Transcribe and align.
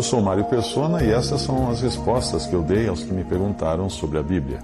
Eu 0.00 0.04
sou 0.04 0.22
Mário 0.22 0.46
Persona 0.46 1.04
e 1.04 1.10
essas 1.10 1.42
são 1.42 1.70
as 1.70 1.82
respostas 1.82 2.46
que 2.46 2.54
eu 2.54 2.62
dei 2.62 2.88
aos 2.88 3.02
que 3.02 3.12
me 3.12 3.22
perguntaram 3.22 3.90
sobre 3.90 4.16
a 4.16 4.22
Bíblia. 4.22 4.60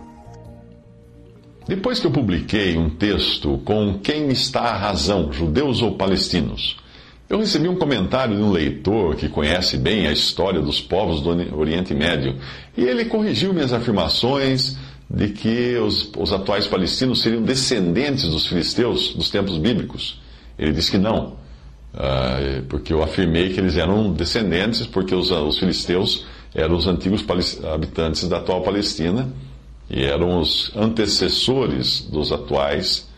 Depois 1.69 2.01
que 2.01 2.07
eu 2.07 2.11
publiquei 2.11 2.75
um 2.79 2.89
texto 2.89 3.59
com 3.63 3.99
Quem 3.99 4.30
está 4.30 4.63
a 4.63 4.79
razão, 4.79 5.30
judeus 5.30 5.83
ou 5.83 5.95
palestinos, 5.95 6.79
eu 7.29 7.39
recebi 7.39 7.69
um 7.69 7.77
comentário 7.77 8.35
de 8.35 8.43
um 8.43 8.51
leitor 8.51 9.15
que 9.15 9.29
conhece 9.29 9.77
bem 9.77 10.07
a 10.07 10.13
história 10.13 10.63
dos 10.63 10.80
povos 10.80 11.21
do 11.21 11.29
Oriente 11.55 11.93
Médio 11.93 12.37
e 12.75 12.83
ele 12.85 13.05
corrigiu 13.05 13.53
minhas 13.53 13.75
afirmações 13.75 14.79
de 15.11 15.29
que 15.29 15.77
os, 15.77 16.11
os 16.16 16.33
atuais 16.33 16.66
palestinos 16.66 17.21
seriam 17.21 17.43
descendentes 17.43 18.25
dos 18.25 18.47
filisteus 18.47 19.13
dos 19.13 19.29
tempos 19.29 19.59
bíblicos. 19.59 20.19
Ele 20.59 20.73
disse 20.73 20.91
que 20.91 20.97
não, 20.97 21.35
uh, 21.97 22.63
porque 22.69 22.93
eu 22.93 23.03
afirmei 23.03 23.53
que 23.53 23.61
eles 23.61 23.77
eram 23.77 24.13
descendentes, 24.13 24.87
porque 24.87 25.15
os, 25.15 25.30
os 25.30 25.59
filisteus 25.59 26.27
eram 26.55 26.77
os 26.77 26.87
antigos 26.87 27.25
habitantes 27.65 28.29
da 28.29 28.38
atual 28.38 28.63
Palestina 28.63 29.29
e 29.91 30.03
eram 30.03 30.41
os 30.41 30.73
antecessores 30.77 32.01
dos 32.01 32.33
atuais 32.33 33.09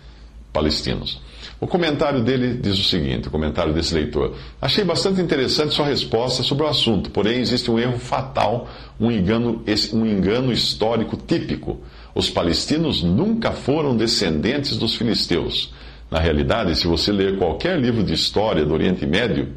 palestinos. 0.52 1.20
O 1.60 1.66
comentário 1.66 2.22
dele 2.22 2.54
diz 2.54 2.78
o 2.78 2.84
seguinte: 2.84 3.28
o 3.28 3.30
comentário 3.30 3.72
desse 3.72 3.92
leitor. 3.94 4.34
Achei 4.60 4.84
bastante 4.84 5.20
interessante 5.20 5.74
sua 5.74 5.86
resposta 5.86 6.42
sobre 6.42 6.64
o 6.64 6.68
assunto, 6.68 7.10
porém 7.10 7.40
existe 7.40 7.70
um 7.70 7.78
erro 7.78 7.98
fatal, 7.98 8.68
um 9.00 9.10
engano, 9.10 9.64
um 9.92 10.06
engano 10.06 10.52
histórico 10.52 11.16
típico. 11.16 11.80
Os 12.14 12.30
palestinos 12.30 13.02
nunca 13.02 13.50
foram 13.52 13.96
descendentes 13.96 14.76
dos 14.76 14.94
filisteus. 14.94 15.72
Na 16.10 16.18
realidade, 16.18 16.74
se 16.76 16.86
você 16.86 17.12
ler 17.12 17.36
qualquer 17.36 17.78
livro 17.78 18.02
de 18.02 18.14
história 18.14 18.64
do 18.64 18.72
Oriente 18.72 19.06
Médio, 19.06 19.48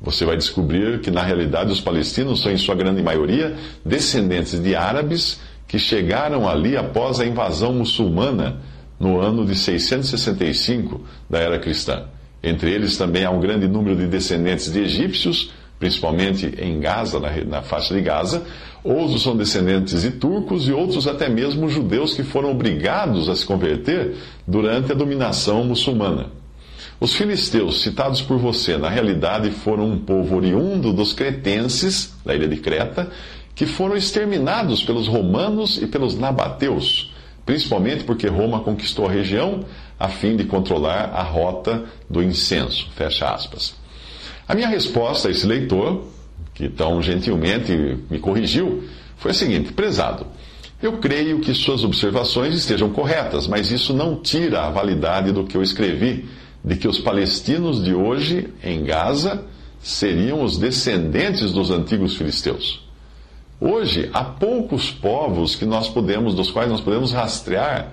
você 0.00 0.24
vai 0.24 0.36
descobrir 0.36 1.00
que, 1.00 1.10
na 1.10 1.22
realidade, 1.22 1.70
os 1.70 1.80
palestinos 1.80 2.42
são, 2.42 2.50
em 2.50 2.56
sua 2.56 2.74
grande 2.74 3.02
maioria, 3.02 3.54
descendentes 3.84 4.60
de 4.60 4.74
árabes 4.74 5.40
que 5.68 5.78
chegaram 5.78 6.48
ali 6.48 6.76
após 6.76 7.20
a 7.20 7.26
invasão 7.26 7.72
muçulmana 7.72 8.60
no 8.98 9.20
ano 9.20 9.44
de 9.44 9.54
665 9.54 11.00
da 11.28 11.38
era 11.38 11.58
cristã. 11.58 12.04
Entre 12.42 12.70
eles 12.70 12.96
também 12.96 13.24
há 13.24 13.30
um 13.30 13.40
grande 13.40 13.68
número 13.68 13.94
de 13.96 14.06
descendentes 14.06 14.72
de 14.72 14.80
egípcios, 14.80 15.52
principalmente 15.82 16.46
em 16.60 16.78
Gaza, 16.78 17.18
na, 17.18 17.28
na 17.44 17.60
faixa 17.60 17.92
de 17.92 18.00
Gaza. 18.00 18.44
Outros 18.84 19.20
são 19.20 19.36
descendentes 19.36 20.02
de 20.02 20.12
turcos 20.12 20.68
e 20.68 20.72
outros 20.72 21.08
até 21.08 21.28
mesmo 21.28 21.68
judeus 21.68 22.14
que 22.14 22.22
foram 22.22 22.52
obrigados 22.52 23.28
a 23.28 23.34
se 23.34 23.44
converter 23.44 24.14
durante 24.46 24.92
a 24.92 24.94
dominação 24.94 25.64
muçulmana. 25.64 26.26
Os 27.00 27.14
filisteus 27.14 27.82
citados 27.82 28.22
por 28.22 28.38
você, 28.38 28.78
na 28.78 28.88
realidade, 28.88 29.50
foram 29.50 29.90
um 29.90 29.98
povo 29.98 30.36
oriundo 30.36 30.92
dos 30.92 31.12
cretenses, 31.12 32.14
da 32.24 32.32
ilha 32.32 32.46
de 32.46 32.58
Creta, 32.58 33.10
que 33.52 33.66
foram 33.66 33.96
exterminados 33.96 34.84
pelos 34.84 35.08
romanos 35.08 35.82
e 35.82 35.86
pelos 35.88 36.16
nabateus, 36.16 37.12
principalmente 37.44 38.04
porque 38.04 38.28
Roma 38.28 38.60
conquistou 38.60 39.08
a 39.08 39.10
região 39.10 39.64
a 39.98 40.06
fim 40.06 40.36
de 40.36 40.44
controlar 40.44 41.10
a 41.12 41.24
rota 41.24 41.82
do 42.08 42.22
incenso. 42.22 42.88
Fecha 42.94 43.28
aspas. 43.28 43.81
A 44.52 44.54
minha 44.54 44.68
resposta 44.68 45.28
a 45.28 45.30
esse 45.30 45.46
leitor, 45.46 46.04
que 46.52 46.68
tão 46.68 47.00
gentilmente 47.00 47.72
me 48.10 48.18
corrigiu, 48.18 48.84
foi 49.16 49.30
a 49.30 49.34
seguinte: 49.34 49.72
prezado. 49.72 50.26
Eu 50.82 50.98
creio 50.98 51.40
que 51.40 51.54
suas 51.54 51.82
observações 51.82 52.54
estejam 52.54 52.90
corretas, 52.90 53.46
mas 53.46 53.70
isso 53.70 53.94
não 53.94 54.16
tira 54.16 54.66
a 54.66 54.68
validade 54.68 55.32
do 55.32 55.44
que 55.44 55.56
eu 55.56 55.62
escrevi 55.62 56.28
de 56.62 56.76
que 56.76 56.86
os 56.86 56.98
palestinos 56.98 57.82
de 57.82 57.94
hoje, 57.94 58.50
em 58.62 58.84
Gaza, 58.84 59.42
seriam 59.80 60.42
os 60.42 60.58
descendentes 60.58 61.50
dos 61.50 61.70
antigos 61.70 62.14
filisteus. 62.14 62.86
Hoje, 63.58 64.10
há 64.12 64.22
poucos 64.22 64.90
povos 64.90 65.56
que 65.56 65.64
nós 65.64 65.88
podemos, 65.88 66.34
dos 66.34 66.50
quais 66.50 66.70
nós 66.70 66.82
podemos 66.82 67.10
rastrear 67.10 67.90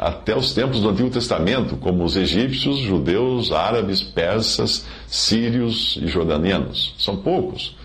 até 0.00 0.34
os 0.34 0.54
tempos 0.54 0.80
do 0.80 0.88
Antigo 0.88 1.10
Testamento, 1.10 1.76
como 1.76 2.02
os 2.04 2.16
egípcios, 2.16 2.78
judeus, 2.78 3.52
árabes, 3.52 4.02
persas, 4.02 4.86
sírios 5.06 5.98
e 6.02 6.06
jordanianos. 6.06 6.94
São 6.98 7.18
poucos. 7.18 7.76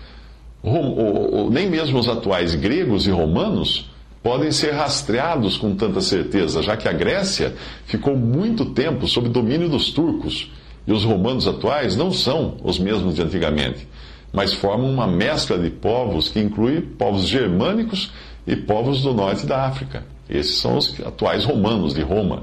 nem 1.50 1.68
mesmo 1.68 1.98
os 1.98 2.08
atuais 2.08 2.54
gregos 2.54 3.06
e 3.06 3.10
romanos 3.10 3.90
podem 4.22 4.50
ser 4.50 4.72
rastreados 4.72 5.58
com 5.58 5.76
tanta 5.76 6.00
certeza, 6.00 6.62
já 6.62 6.74
que 6.74 6.88
a 6.88 6.92
Grécia 6.92 7.54
ficou 7.84 8.16
muito 8.16 8.64
tempo 8.64 9.06
sob 9.06 9.28
domínio 9.28 9.68
dos 9.68 9.90
turcos 9.90 10.50
e 10.86 10.92
os 10.92 11.04
romanos 11.04 11.46
atuais 11.46 11.96
não 11.96 12.10
são 12.10 12.56
os 12.64 12.78
mesmos 12.78 13.16
de 13.16 13.22
antigamente 13.22 13.86
mas 14.32 14.52
formam 14.52 14.90
uma 14.90 15.06
mescla 15.06 15.58
de 15.58 15.70
povos 15.70 16.28
que 16.28 16.40
inclui 16.40 16.82
povos 16.82 17.26
germânicos 17.26 18.12
e 18.46 18.54
povos 18.54 19.00
do 19.02 19.14
norte 19.14 19.46
da 19.46 19.64
África. 19.64 20.04
Esses 20.28 20.56
são 20.56 20.76
os 20.76 20.98
atuais 21.00 21.44
romanos 21.44 21.94
de 21.94 22.02
Roma, 22.02 22.42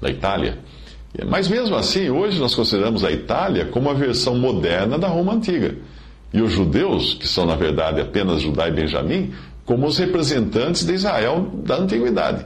da 0.00 0.10
Itália. 0.10 0.58
Mas 1.26 1.48
mesmo 1.48 1.74
assim, 1.76 2.08
hoje 2.08 2.38
nós 2.38 2.54
consideramos 2.54 3.04
a 3.04 3.10
Itália 3.10 3.66
como 3.66 3.90
a 3.90 3.94
versão 3.94 4.36
moderna 4.38 4.98
da 4.98 5.08
Roma 5.08 5.34
antiga. 5.34 5.74
E 6.32 6.40
os 6.40 6.52
judeus, 6.52 7.14
que 7.14 7.26
são 7.26 7.44
na 7.44 7.56
verdade 7.56 8.00
apenas 8.00 8.42
Judá 8.42 8.68
e 8.68 8.72
Benjamim, 8.72 9.32
como 9.64 9.86
os 9.86 9.98
representantes 9.98 10.84
de 10.84 10.94
Israel 10.94 11.50
da 11.64 11.76
antiguidade. 11.76 12.44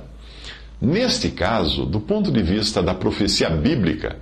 Neste 0.81 1.31
caso, 1.31 1.85
do 1.87 2.01
ponto 2.01 2.31
de 2.31 2.43
vista 2.43 2.83
da 2.83 2.95
profecia 2.95 3.49
bíblica, 3.51 4.17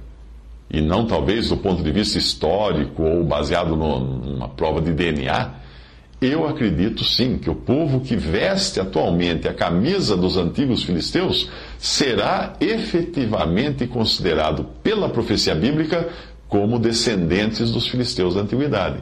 e 0.71 0.81
não 0.81 1.07
talvez 1.07 1.49
do 1.49 1.57
ponto 1.57 1.83
de 1.83 1.93
vista 1.93 2.19
histórico 2.19 3.03
ou 3.03 3.25
baseado 3.25 3.77
numa 3.77 4.49
prova 4.49 4.81
de 4.81 4.93
DNA, 4.93 5.51
eu 6.27 6.47
acredito 6.47 7.05
sim 7.05 7.37
que 7.37 7.51
o 7.51 7.55
povo 7.55 8.01
que 8.01 8.17
veste 8.17 8.81
atualmente 8.81 9.49
a 9.49 9.55
camisa 9.55 10.17
dos 10.17 10.37
antigos 10.37 10.83
filisteus 10.83 11.51
será 11.79 12.55
efetivamente 12.61 13.87
considerado 13.87 14.65
pela 14.83 15.09
profecia 15.09 15.55
bíblica 15.55 16.09
como 16.49 16.79
descendentes 16.79 17.71
dos 17.71 17.87
filisteus 17.87 18.35
da 18.35 18.43
antiguidade. 18.43 18.99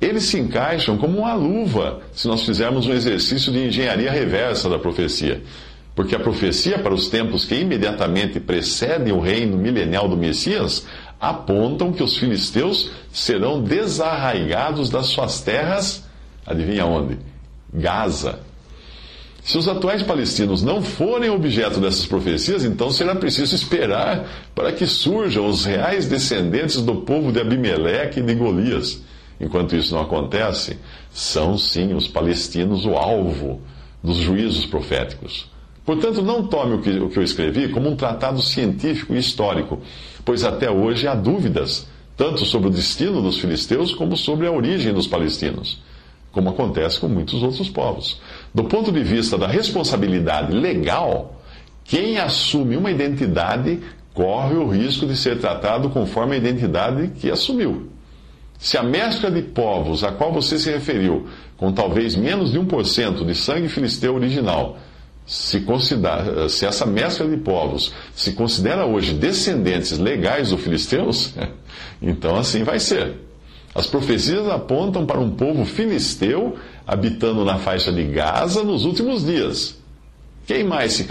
Eles 0.00 0.24
se 0.24 0.38
encaixam 0.38 0.96
como 0.96 1.18
uma 1.18 1.34
luva 1.34 2.00
se 2.12 2.26
nós 2.26 2.42
fizermos 2.42 2.86
um 2.86 2.92
exercício 2.92 3.52
de 3.52 3.66
engenharia 3.66 4.10
reversa 4.10 4.68
da 4.68 4.78
profecia. 4.78 5.42
Porque 5.94 6.14
a 6.14 6.20
profecia 6.20 6.78
para 6.78 6.92
os 6.92 7.08
tempos 7.08 7.44
que 7.44 7.54
imediatamente 7.54 8.38
precedem 8.38 9.12
o 9.12 9.20
reino 9.20 9.56
milenial 9.56 10.08
do 10.08 10.16
Messias 10.16 10.86
apontam 11.18 11.92
que 11.92 12.02
os 12.02 12.18
filisteus 12.18 12.90
serão 13.12 13.62
desarraigados 13.62 14.90
das 14.90 15.06
suas 15.06 15.40
terras, 15.40 16.05
adivinha 16.46 16.86
onde? 16.86 17.18
Gaza. 17.72 18.38
Se 19.42 19.56
os 19.56 19.68
atuais 19.68 20.02
palestinos 20.02 20.60
não 20.60 20.82
forem 20.82 21.30
objeto 21.30 21.78
dessas 21.78 22.04
profecias, 22.04 22.64
então 22.64 22.90
será 22.90 23.14
preciso 23.14 23.54
esperar 23.54 24.28
para 24.54 24.72
que 24.72 24.86
surjam 24.86 25.46
os 25.46 25.64
reais 25.64 26.06
descendentes 26.06 26.82
do 26.82 26.96
povo 26.96 27.30
de 27.30 27.40
Abimeleque 27.40 28.18
e 28.18 28.22
de 28.22 28.34
Golias. 28.34 29.00
Enquanto 29.40 29.76
isso 29.76 29.94
não 29.94 30.02
acontece, 30.02 30.78
são 31.12 31.56
sim 31.56 31.94
os 31.94 32.08
palestinos 32.08 32.84
o 32.84 32.96
alvo 32.96 33.60
dos 34.02 34.16
juízos 34.16 34.66
proféticos. 34.66 35.48
Portanto, 35.84 36.22
não 36.22 36.48
tome 36.48 36.74
o 36.74 36.80
que, 36.80 36.90
o 36.98 37.08
que 37.08 37.18
eu 37.18 37.22
escrevi 37.22 37.68
como 37.68 37.88
um 37.88 37.94
tratado 37.94 38.42
científico 38.42 39.14
e 39.14 39.18
histórico, 39.18 39.80
pois 40.24 40.42
até 40.42 40.68
hoje 40.68 41.06
há 41.06 41.14
dúvidas, 41.14 41.86
tanto 42.16 42.44
sobre 42.44 42.66
o 42.66 42.72
destino 42.72 43.22
dos 43.22 43.38
filisteus 43.38 43.94
como 43.94 44.16
sobre 44.16 44.48
a 44.48 44.50
origem 44.50 44.92
dos 44.92 45.06
palestinos, 45.06 45.78
como 46.36 46.50
acontece 46.50 47.00
com 47.00 47.08
muitos 47.08 47.42
outros 47.42 47.70
povos. 47.70 48.20
Do 48.54 48.64
ponto 48.64 48.92
de 48.92 49.02
vista 49.02 49.38
da 49.38 49.46
responsabilidade 49.46 50.52
legal, 50.52 51.40
quem 51.82 52.18
assume 52.18 52.76
uma 52.76 52.90
identidade 52.90 53.80
corre 54.12 54.54
o 54.54 54.68
risco 54.68 55.06
de 55.06 55.16
ser 55.16 55.38
tratado 55.38 55.88
conforme 55.88 56.34
a 56.34 56.38
identidade 56.38 57.08
que 57.18 57.30
assumiu. 57.30 57.88
Se 58.58 58.76
a 58.76 58.82
mescla 58.82 59.30
de 59.30 59.40
povos 59.40 60.04
a 60.04 60.12
qual 60.12 60.30
você 60.30 60.58
se 60.58 60.70
referiu, 60.70 61.26
com 61.56 61.72
talvez 61.72 62.14
menos 62.14 62.52
de 62.52 62.60
1% 62.60 63.24
de 63.24 63.34
sangue 63.34 63.70
filisteu 63.70 64.14
original, 64.14 64.76
se, 65.24 65.64
se 66.50 66.66
essa 66.66 66.84
mescla 66.84 67.26
de 67.26 67.38
povos 67.38 67.94
se 68.14 68.32
considera 68.32 68.84
hoje 68.84 69.14
descendentes 69.14 69.98
legais 69.98 70.50
dos 70.50 70.60
filisteus, 70.60 71.34
Então 72.00 72.36
assim 72.36 72.62
vai 72.62 72.78
ser. 72.78 73.25
As 73.76 73.86
profecias 73.86 74.48
apontam 74.48 75.04
para 75.04 75.20
um 75.20 75.30
povo 75.30 75.66
filisteu 75.66 76.56
habitando 76.86 77.44
na 77.44 77.58
faixa 77.58 77.92
de 77.92 78.04
Gaza 78.04 78.64
nos 78.64 78.86
últimos 78.86 79.22
dias. 79.22 79.76
Quem 80.46 80.64
mais 80.64 80.94
se 80.94 81.06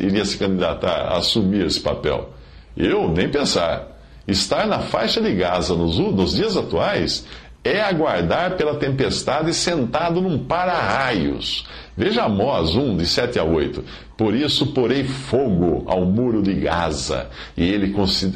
iria 0.00 0.24
se 0.24 0.38
candidatar 0.38 1.08
a 1.08 1.16
assumir 1.16 1.66
esse 1.66 1.80
papel? 1.80 2.30
Eu, 2.76 3.08
nem 3.10 3.28
pensar. 3.28 3.98
Estar 4.28 4.68
na 4.68 4.78
faixa 4.78 5.20
de 5.20 5.34
Gaza 5.34 5.74
nos, 5.74 5.98
nos 5.98 6.36
dias 6.36 6.56
atuais 6.56 7.26
é 7.64 7.80
aguardar 7.80 8.56
pela 8.56 8.76
tempestade 8.76 9.54
sentado 9.54 10.20
num 10.20 10.38
para-raios. 10.38 11.64
Veja 11.96 12.24
Amós 12.24 12.74
1, 12.74 12.96
de 12.96 13.06
7 13.06 13.38
a 13.38 13.44
8. 13.44 13.84
Por 14.16 14.34
isso 14.34 14.68
porei 14.68 15.04
fogo 15.04 15.84
ao 15.86 16.04
muro 16.04 16.42
de 16.42 16.54
Gaza, 16.54 17.28
e 17.56 17.62
ele 17.62 17.94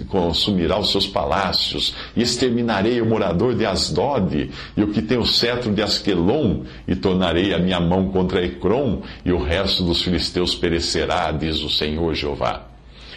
consumirá 0.08 0.78
os 0.78 0.90
seus 0.90 1.06
palácios, 1.06 1.94
e 2.14 2.23
exterminarei 2.23 3.00
o 3.00 3.06
morador 3.06 3.55
de 3.55 3.64
Asdod, 3.64 4.50
e 4.76 4.82
o 4.82 4.93
que 4.93 5.00
tem 5.00 5.19
o 5.19 5.25
cetro 5.25 5.73
de 5.73 5.82
Asquelon, 5.82 6.62
e 6.87 6.94
tornarei 6.94 7.55
a 7.55 7.58
minha 7.58 7.81
mão 7.81 8.11
contra 8.11 8.44
Ecrom, 8.44 9.02
e 9.25 9.32
o 9.32 9.43
resto 9.43 9.82
dos 9.82 10.02
filisteus 10.02 10.55
perecerá, 10.55 11.32
diz 11.32 11.62
o 11.62 11.70
Senhor 11.70 12.14
Jeová. 12.14 12.75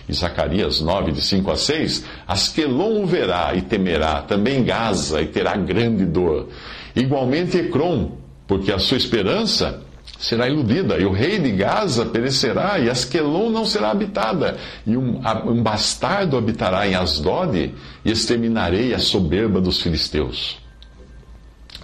E 0.10 0.14
Zacarias 0.14 0.82
9, 0.82 1.12
de 1.12 1.22
5 1.22 1.52
a 1.52 1.56
6, 1.56 2.04
Asquelon 2.28 3.04
o 3.04 3.06
verá 3.06 3.54
e 3.54 3.62
temerá, 3.62 4.24
também 4.24 4.64
Gaza, 4.64 5.22
e 5.22 5.28
terá 5.28 5.56
grande 5.56 6.04
dor. 6.04 6.50
Igualmente 6.96 7.60
Ecrom, 7.60 8.14
porque 8.48 8.72
a 8.72 8.80
sua 8.80 8.98
esperança 8.98 9.84
será 10.18 10.50
iludida, 10.50 10.98
e 10.98 11.06
o 11.06 11.12
rei 11.12 11.38
de 11.38 11.52
Gaza 11.52 12.06
perecerá, 12.06 12.80
e 12.80 12.90
Asquelon 12.90 13.52
não 13.52 13.66
será 13.66 13.92
habitada, 13.92 14.58
e 14.86 14.98
um, 14.98 15.22
um 15.46 15.62
bastardo 15.62 16.36
habitará 16.36 16.88
em 16.88 16.96
Asdod, 16.96 17.72
e 18.04 18.12
exterminarei 18.12 18.96
a 18.96 19.00
soberba 19.00 19.62
dos 19.62 19.80
filisteus. 19.80 20.58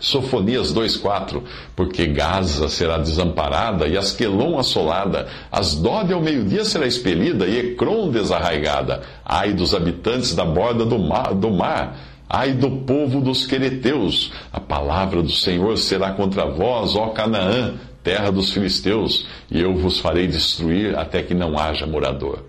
Sofonias 0.05 0.71
2,4 0.71 1.41
Porque 1.75 2.05
Gaza 2.05 2.69
será 2.69 2.99
desamparada 2.99 3.87
e 3.87 3.97
Asquelon 3.97 4.59
assolada, 4.59 5.27
Asdod 5.51 6.13
ao 6.13 6.21
meio-dia 6.21 6.63
será 6.63 6.85
expelida 6.85 7.47
e 7.47 7.71
Ecrom 7.71 8.11
desarraigada. 8.11 9.01
Ai 9.25 9.53
dos 9.53 9.73
habitantes 9.73 10.35
da 10.35 10.45
borda 10.45 10.85
do 10.85 10.99
mar, 10.99 11.33
do 11.33 11.49
mar. 11.49 11.97
Ai 12.29 12.53
do 12.53 12.69
povo 12.81 13.19
dos 13.19 13.47
quereteus. 13.47 14.31
A 14.53 14.59
palavra 14.59 15.23
do 15.23 15.31
Senhor 15.31 15.75
será 15.75 16.11
contra 16.11 16.45
vós, 16.45 16.95
ó 16.95 17.07
Canaã, 17.07 17.73
terra 18.03 18.31
dos 18.31 18.51
filisteus, 18.51 19.25
e 19.49 19.59
eu 19.59 19.75
vos 19.75 19.99
farei 19.99 20.27
destruir 20.27 20.95
até 20.95 21.23
que 21.23 21.33
não 21.33 21.57
haja 21.57 21.87
morador. 21.87 22.45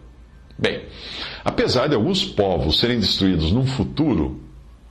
Bem, 0.58 0.82
apesar 1.42 1.86
de 1.86 1.94
alguns 1.94 2.22
povos 2.22 2.78
serem 2.78 3.00
destruídos 3.00 3.50
num 3.50 3.66
futuro, 3.66 4.45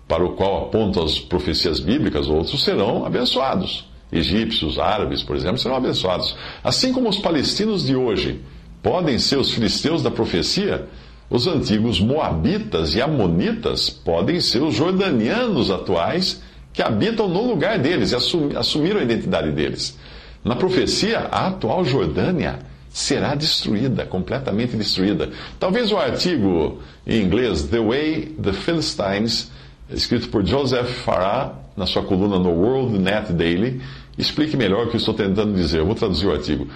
para 0.07 0.23
o 0.23 0.33
qual 0.33 0.65
apontam 0.65 1.03
as 1.03 1.19
profecias 1.19 1.79
bíblicas, 1.79 2.27
outros 2.27 2.63
serão 2.63 3.05
abençoados. 3.05 3.89
Egípcios, 4.11 4.77
árabes, 4.77 5.23
por 5.23 5.35
exemplo, 5.35 5.57
serão 5.57 5.75
abençoados. 5.75 6.35
Assim 6.63 6.93
como 6.93 7.09
os 7.09 7.17
palestinos 7.17 7.85
de 7.85 7.95
hoje 7.95 8.39
podem 8.83 9.17
ser 9.17 9.37
os 9.37 9.51
filisteus 9.51 10.03
da 10.03 10.11
profecia, 10.11 10.87
os 11.29 11.47
antigos 11.47 11.99
moabitas 11.99 12.93
e 12.93 13.01
amonitas 13.01 13.89
podem 13.89 14.39
ser 14.39 14.61
os 14.61 14.75
jordanianos 14.75 15.71
atuais 15.71 16.41
que 16.71 16.83
habitam 16.83 17.27
no 17.27 17.47
lugar 17.47 17.79
deles 17.79 18.11
e 18.11 18.55
assumiram 18.55 18.99
a 18.99 19.03
identidade 19.03 19.51
deles. 19.51 19.97
Na 20.43 20.55
profecia, 20.55 21.21
a 21.31 21.47
atual 21.47 21.83
Jordânia 21.83 22.59
será 22.89 23.33
destruída, 23.33 24.05
completamente 24.05 24.77
destruída. 24.77 25.31
Talvez 25.59 25.91
o 25.91 25.97
artigo 25.97 26.79
em 27.07 27.21
inglês 27.21 27.63
The 27.63 27.79
Way 27.79 28.35
the 28.41 28.53
Philistines 28.53 29.51
escrito 29.89 30.29
por 30.29 30.45
Joseph 30.45 30.89
Farah, 31.03 31.53
na 31.75 31.85
sua 31.85 32.03
coluna 32.03 32.39
no 32.39 32.49
World 32.49 32.97
Net 32.97 33.33
Daily, 33.33 33.81
explique 34.17 34.55
melhor 34.55 34.87
o 34.87 34.89
que 34.89 34.97
estou 34.97 35.13
tentando 35.13 35.53
dizer. 35.53 35.79
Eu 35.79 35.85
vou 35.85 35.95
traduzir 35.95 36.27
o 36.27 36.31
artigo. 36.31 36.67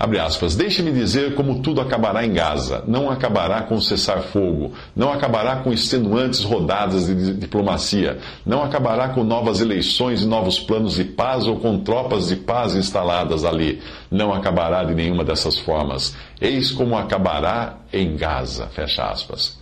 Abre 0.00 0.18
aspas. 0.18 0.56
Deixe-me 0.56 0.92
dizer 0.92 1.34
como 1.34 1.60
tudo 1.60 1.78
acabará 1.78 2.24
em 2.24 2.32
Gaza. 2.32 2.82
Não 2.88 3.10
acabará 3.10 3.60
com 3.60 3.78
cessar-fogo. 3.78 4.72
Não 4.96 5.12
acabará 5.12 5.56
com 5.56 5.74
extenuantes 5.74 6.42
rodadas 6.42 7.06
de 7.06 7.34
diplomacia. 7.34 8.18
Não 8.46 8.62
acabará 8.62 9.10
com 9.10 9.22
novas 9.22 9.60
eleições 9.60 10.22
e 10.22 10.26
novos 10.26 10.58
planos 10.58 10.94
de 10.94 11.04
paz 11.04 11.46
ou 11.46 11.56
com 11.60 11.78
tropas 11.80 12.28
de 12.28 12.36
paz 12.36 12.74
instaladas 12.74 13.44
ali. 13.44 13.82
Não 14.10 14.32
acabará 14.32 14.84
de 14.84 14.94
nenhuma 14.94 15.22
dessas 15.22 15.58
formas. 15.58 16.16
Eis 16.40 16.70
como 16.70 16.96
acabará 16.96 17.76
em 17.92 18.16
Gaza. 18.16 18.68
Fecha 18.68 19.04
aspas. 19.04 19.59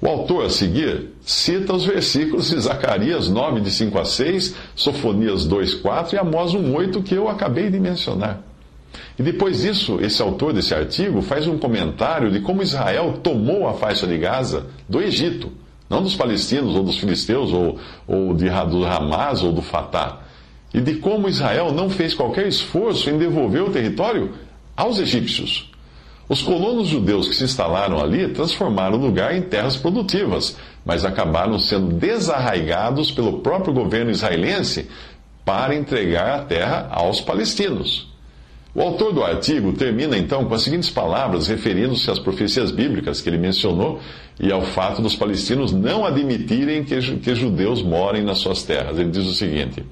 O 0.00 0.08
autor 0.08 0.46
a 0.46 0.50
seguir 0.50 1.10
cita 1.22 1.74
os 1.74 1.84
versículos 1.84 2.50
de 2.50 2.60
Zacarias 2.60 3.28
9, 3.28 3.60
de 3.60 3.70
5 3.70 3.98
a 3.98 4.04
6, 4.04 4.54
Sofonias 4.74 5.44
2, 5.44 5.74
4 5.74 6.16
e 6.16 6.18
Amós 6.18 6.54
1, 6.54 6.74
8 6.74 7.02
que 7.02 7.14
eu 7.14 7.28
acabei 7.28 7.70
de 7.70 7.78
mencionar. 7.78 8.42
E 9.18 9.22
depois 9.22 9.60
disso, 9.60 9.98
esse 10.00 10.20
autor 10.20 10.52
desse 10.52 10.74
artigo 10.74 11.22
faz 11.22 11.46
um 11.46 11.58
comentário 11.58 12.30
de 12.30 12.40
como 12.40 12.62
Israel 12.62 13.20
tomou 13.22 13.68
a 13.68 13.74
faixa 13.74 14.06
de 14.06 14.16
Gaza 14.18 14.66
do 14.88 15.00
Egito, 15.00 15.52
não 15.88 16.02
dos 16.02 16.16
palestinos 16.16 16.74
ou 16.74 16.82
dos 16.82 16.98
filisteus 16.98 17.52
ou, 17.52 17.78
ou 18.06 18.34
de, 18.34 18.48
do 18.48 18.84
Hamas 18.84 19.42
ou 19.42 19.52
do 19.52 19.62
Fatah, 19.62 20.20
e 20.72 20.80
de 20.80 20.94
como 20.96 21.28
Israel 21.28 21.72
não 21.72 21.90
fez 21.90 22.14
qualquer 22.14 22.46
esforço 22.46 23.10
em 23.10 23.18
devolver 23.18 23.62
o 23.62 23.70
território 23.70 24.32
aos 24.76 24.98
egípcios. 24.98 25.69
Os 26.30 26.42
colonos 26.42 26.86
judeus 26.86 27.26
que 27.26 27.34
se 27.34 27.42
instalaram 27.42 27.98
ali 28.00 28.28
transformaram 28.28 28.96
o 28.96 29.00
lugar 29.04 29.36
em 29.36 29.42
terras 29.42 29.76
produtivas, 29.76 30.56
mas 30.84 31.04
acabaram 31.04 31.58
sendo 31.58 31.92
desarraigados 31.96 33.10
pelo 33.10 33.40
próprio 33.40 33.74
governo 33.74 34.12
israelense 34.12 34.88
para 35.44 35.74
entregar 35.74 36.38
a 36.38 36.44
terra 36.44 36.86
aos 36.88 37.20
palestinos. 37.20 38.08
O 38.72 38.80
autor 38.80 39.12
do 39.12 39.24
artigo 39.24 39.72
termina 39.72 40.16
então 40.16 40.44
com 40.44 40.54
as 40.54 40.62
seguintes 40.62 40.88
palavras, 40.88 41.48
referindo-se 41.48 42.08
às 42.08 42.20
profecias 42.20 42.70
bíblicas 42.70 43.20
que 43.20 43.28
ele 43.28 43.36
mencionou 43.36 43.98
e 44.38 44.52
ao 44.52 44.62
fato 44.62 45.02
dos 45.02 45.16
palestinos 45.16 45.72
não 45.72 46.06
admitirem 46.06 46.84
que, 46.84 46.96
que 47.16 47.34
judeus 47.34 47.82
morem 47.82 48.22
nas 48.22 48.38
suas 48.38 48.62
terras. 48.62 48.96
Ele 49.00 49.10
diz 49.10 49.26
o 49.26 49.34
seguinte. 49.34 49.84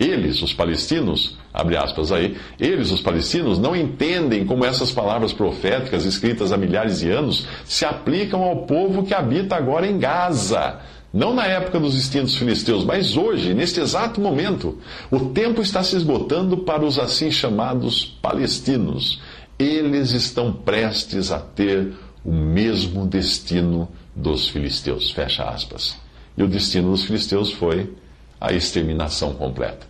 Eles, 0.00 0.40
os 0.40 0.54
palestinos, 0.54 1.36
abre 1.52 1.76
aspas 1.76 2.10
aí, 2.10 2.34
eles, 2.58 2.90
os 2.90 3.02
palestinos, 3.02 3.58
não 3.58 3.76
entendem 3.76 4.46
como 4.46 4.64
essas 4.64 4.90
palavras 4.90 5.34
proféticas 5.34 6.06
escritas 6.06 6.52
há 6.52 6.56
milhares 6.56 7.00
de 7.00 7.10
anos 7.10 7.46
se 7.66 7.84
aplicam 7.84 8.42
ao 8.42 8.64
povo 8.64 9.02
que 9.02 9.12
habita 9.12 9.56
agora 9.56 9.86
em 9.86 9.98
Gaza. 9.98 10.80
Não 11.12 11.34
na 11.34 11.44
época 11.44 11.78
dos 11.78 11.94
extintos 11.94 12.34
filisteus, 12.34 12.82
mas 12.82 13.14
hoje, 13.14 13.52
neste 13.52 13.78
exato 13.80 14.22
momento. 14.22 14.78
O 15.10 15.20
tempo 15.30 15.60
está 15.60 15.82
se 15.82 15.96
esgotando 15.96 16.58
para 16.58 16.82
os 16.82 16.98
assim 16.98 17.30
chamados 17.30 18.16
palestinos. 18.22 19.20
Eles 19.58 20.12
estão 20.12 20.50
prestes 20.50 21.30
a 21.30 21.40
ter 21.40 21.92
o 22.24 22.32
mesmo 22.32 23.06
destino 23.06 23.86
dos 24.16 24.48
filisteus. 24.48 25.10
Fecha 25.10 25.44
aspas. 25.44 25.94
E 26.38 26.42
o 26.42 26.48
destino 26.48 26.90
dos 26.90 27.04
filisteus 27.04 27.52
foi 27.52 27.92
a 28.40 28.52
exterminação 28.52 29.34
completa. 29.34 29.89